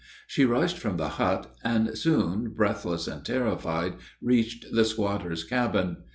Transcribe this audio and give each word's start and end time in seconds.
She 0.25 0.45
rushed 0.45 0.79
from 0.79 0.97
the 0.97 1.09
hut, 1.09 1.53
and 1.63 1.95
soon, 1.95 2.53
breathless 2.55 3.05
and 3.05 3.23
terrified, 3.23 3.97
reached 4.19 4.65
the 4.73 4.83
squatter's 4.83 5.43
cabin. 5.43 5.97